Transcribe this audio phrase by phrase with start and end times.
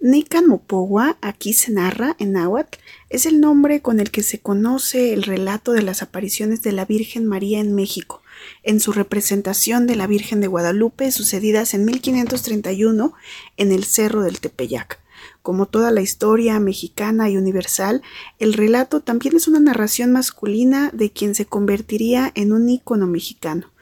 [0.00, 2.78] Nican Mopowa, aquí se narra en náhuatl,
[3.10, 6.84] es el nombre con el que se conoce el relato de las apariciones de la
[6.84, 8.22] Virgen María en México,
[8.62, 13.12] en su representación de la Virgen de Guadalupe sucedidas en 1531
[13.56, 15.00] en el Cerro del Tepeyac.
[15.42, 18.02] Como toda la historia mexicana y universal,
[18.38, 23.72] el relato también es una narración masculina de quien se convertiría en un ícono mexicano.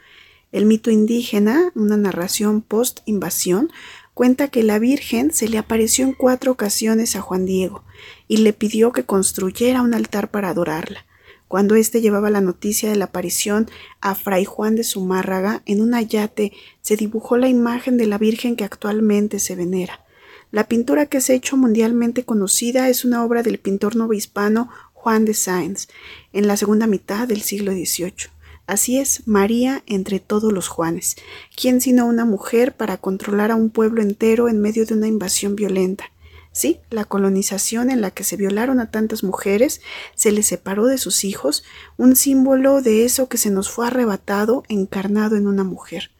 [0.51, 3.69] El mito indígena, una narración post-invasión,
[4.17, 7.83] cuenta que la Virgen se le apareció en cuatro ocasiones a Juan Diego
[8.27, 11.05] y le pidió que construyera un altar para adorarla.
[11.47, 13.69] Cuando éste llevaba la noticia de la aparición
[14.01, 18.55] a Fray Juan de Zumárraga, en un ayate se dibujó la imagen de la Virgen
[18.55, 20.03] que actualmente se venera.
[20.49, 25.25] La pintura que se ha hecho mundialmente conocida es una obra del pintor novohispano Juan
[25.25, 25.89] de Sáenz,
[26.33, 28.31] en la segunda mitad del siglo XVIII.
[28.67, 31.15] Así es, María entre todos los Juanes.
[31.55, 35.55] ¿Quién sino una mujer para controlar a un pueblo entero en medio de una invasión
[35.55, 36.11] violenta?
[36.51, 39.79] Sí, la colonización en la que se violaron a tantas mujeres,
[40.15, 41.63] se les separó de sus hijos,
[41.95, 46.11] un símbolo de eso que se nos fue arrebatado encarnado en una mujer.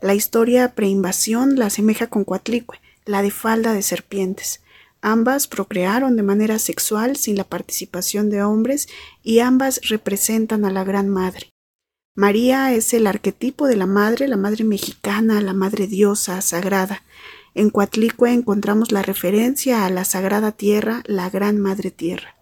[0.00, 4.60] La historia preinvasión la asemeja con Coatlicue, la de falda de serpientes.
[5.00, 8.88] Ambas procrearon de manera sexual sin la participación de hombres
[9.24, 11.51] y ambas representan a la Gran Madre.
[12.14, 17.04] María es el arquetipo de la madre, la madre mexicana, la madre diosa, sagrada.
[17.54, 22.36] En Coatlicue encontramos la referencia a la sagrada tierra, la gran madre tierra.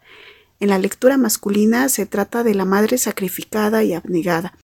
[0.58, 4.58] En la lectura masculina se trata de la madre sacrificada y abnegada,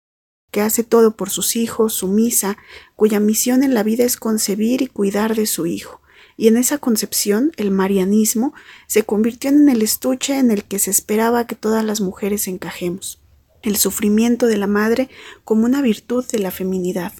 [0.51, 2.57] que hace todo por sus hijos, sumisa,
[2.95, 5.99] cuya misión en la vida es concebir y cuidar de su hijo.
[6.37, 8.53] Y en esa concepción, el marianismo
[8.87, 13.19] se convirtió en el estuche en el que se esperaba que todas las mujeres encajemos
[13.63, 15.09] el sufrimiento de la madre
[15.43, 17.13] como una virtud de la feminidad.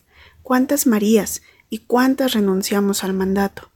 [0.44, 3.72] ¿Cuántas Marías y cuántas renunciamos al mandato?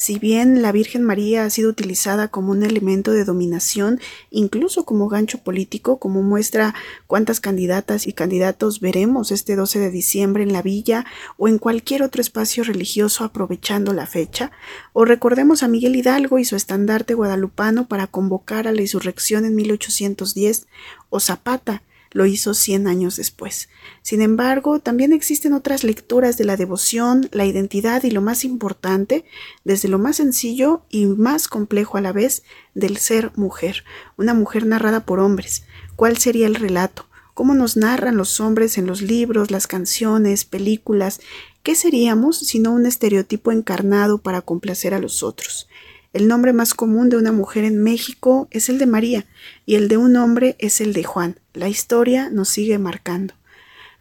[0.00, 5.08] Si bien la Virgen María ha sido utilizada como un elemento de dominación, incluso como
[5.08, 6.74] gancho político, como muestra
[7.06, 11.04] cuántas candidatas y candidatos veremos este 12 de diciembre en la villa
[11.36, 14.52] o en cualquier otro espacio religioso aprovechando la fecha,
[14.94, 19.54] o recordemos a Miguel Hidalgo y su estandarte guadalupano para convocar a la insurrección en
[19.54, 20.66] 1810,
[21.10, 21.82] o Zapata,
[22.12, 23.68] lo hizo cien años después.
[24.02, 29.24] Sin embargo, también existen otras lecturas de la devoción, la identidad y lo más importante,
[29.64, 32.42] desde lo más sencillo y más complejo a la vez,
[32.74, 33.84] del ser mujer,
[34.16, 35.64] una mujer narrada por hombres.
[35.96, 37.06] ¿Cuál sería el relato?
[37.34, 41.20] ¿Cómo nos narran los hombres en los libros, las canciones, películas?
[41.62, 45.68] ¿Qué seríamos sino un estereotipo encarnado para complacer a los otros?
[46.12, 49.26] El nombre más común de una mujer en México es el de María
[49.64, 51.38] y el de un hombre es el de Juan.
[51.54, 53.34] La historia nos sigue marcando.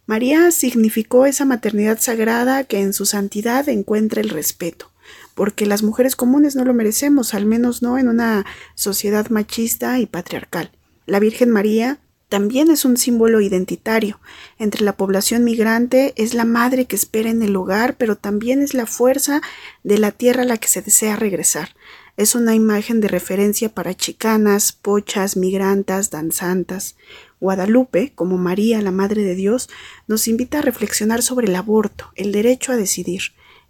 [0.08, 4.92] María significó esa maternidad sagrada que en su santidad encuentra el respeto,
[5.36, 8.44] porque las mujeres comunes no lo merecemos, al menos no en una
[8.74, 10.72] sociedad machista y patriarcal.
[11.06, 14.20] La Virgen María también es un símbolo identitario.
[14.60, 18.76] Entre la población migrante es la madre que espera en el hogar, pero también es
[18.76, 19.42] la fuerza
[19.84, 21.76] de la tierra a la que se desea regresar.
[22.18, 26.98] Es una imagen de referencia para chicanas, pochas, migrantas, danzantas.
[27.40, 29.70] Guadalupe, como María, la Madre de Dios,
[30.08, 33.22] nos invita a reflexionar sobre el aborto, el derecho a decidir.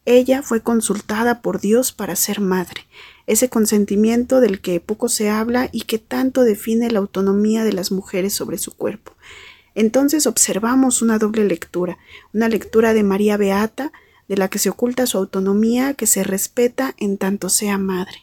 [0.06, 2.88] Ella fue consultada por Dios para ser madre,
[3.30, 7.92] ese consentimiento del que poco se habla y que tanto define la autonomía de las
[7.92, 9.14] mujeres sobre su cuerpo.
[9.76, 12.00] Entonces observamos una doble lectura,
[12.34, 13.92] una lectura de María Beata,
[14.28, 18.18] de la que se oculta su autonomía, que se respeta en tanto sea madre.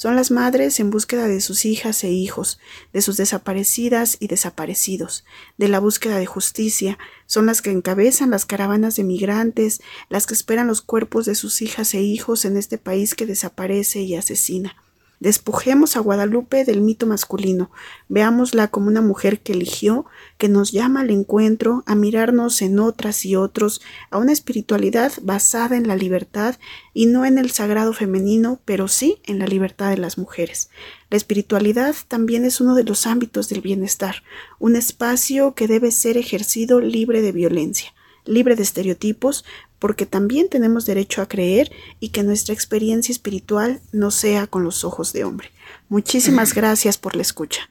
[0.00, 2.60] Son las madres en búsqueda de sus hijas e hijos,
[2.92, 5.24] de sus desaparecidas y desaparecidos,
[5.56, 10.34] de la búsqueda de justicia, son las que encabezan las caravanas de migrantes, las que
[10.34, 14.76] esperan los cuerpos de sus hijas e hijos en este país que desaparece y asesina.
[15.20, 17.72] Despojemos a Guadalupe del mito masculino,
[18.08, 20.06] veámosla como una mujer que eligió,
[20.38, 23.80] que nos llama al encuentro, a mirarnos en otras y otros,
[24.10, 26.56] a una espiritualidad basada en la libertad
[26.94, 30.70] y no en el sagrado femenino, pero sí en la libertad de las mujeres.
[31.10, 34.22] La espiritualidad también es uno de los ámbitos del bienestar,
[34.60, 37.92] un espacio que debe ser ejercido libre de violencia
[38.28, 39.44] libre de estereotipos,
[39.78, 41.70] porque también tenemos derecho a creer
[42.00, 45.50] y que nuestra experiencia espiritual no sea con los ojos de hombre.
[45.88, 47.70] Muchísimas gracias por la escucha.